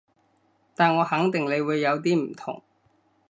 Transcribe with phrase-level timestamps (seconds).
[0.73, 2.63] 但我肯定你會有啲唔同